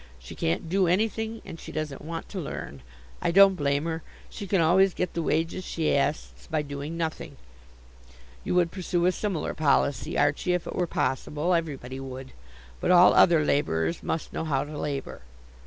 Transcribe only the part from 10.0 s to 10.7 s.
Archie, if